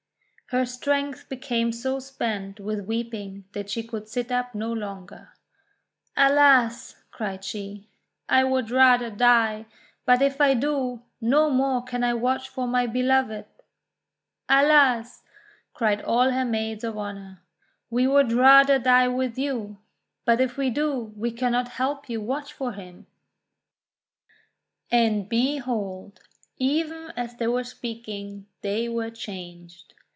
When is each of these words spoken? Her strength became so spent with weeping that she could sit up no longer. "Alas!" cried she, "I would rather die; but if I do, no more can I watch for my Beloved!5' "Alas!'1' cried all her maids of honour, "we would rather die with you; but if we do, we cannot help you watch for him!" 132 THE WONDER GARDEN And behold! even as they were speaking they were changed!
Her 0.53 0.65
strength 0.65 1.29
became 1.29 1.71
so 1.71 1.99
spent 1.99 2.59
with 2.59 2.85
weeping 2.85 3.45
that 3.53 3.69
she 3.69 3.81
could 3.83 4.09
sit 4.09 4.33
up 4.33 4.53
no 4.53 4.73
longer. 4.73 5.29
"Alas!" 6.17 7.01
cried 7.09 7.45
she, 7.45 7.87
"I 8.27 8.43
would 8.43 8.69
rather 8.69 9.09
die; 9.09 9.65
but 10.05 10.21
if 10.21 10.41
I 10.41 10.55
do, 10.55 11.03
no 11.21 11.49
more 11.49 11.81
can 11.81 12.03
I 12.03 12.13
watch 12.15 12.49
for 12.49 12.67
my 12.67 12.85
Beloved!5' 12.85 13.45
"Alas!'1' 14.49 15.21
cried 15.73 16.01
all 16.01 16.31
her 16.31 16.43
maids 16.43 16.83
of 16.83 16.97
honour, 16.97 17.41
"we 17.89 18.05
would 18.05 18.33
rather 18.33 18.77
die 18.77 19.07
with 19.07 19.37
you; 19.37 19.77
but 20.25 20.41
if 20.41 20.57
we 20.57 20.69
do, 20.69 21.13
we 21.15 21.31
cannot 21.31 21.69
help 21.79 22.09
you 22.09 22.19
watch 22.19 22.51
for 22.51 22.73
him!" 22.73 23.07
132 24.89 24.99
THE 24.99 25.11
WONDER 25.13 25.15
GARDEN 25.15 25.15
And 25.15 25.29
behold! 26.09 26.19
even 26.57 27.13
as 27.15 27.37
they 27.37 27.47
were 27.47 27.63
speaking 27.63 28.47
they 28.61 28.89
were 28.89 29.09
changed! 29.09 29.93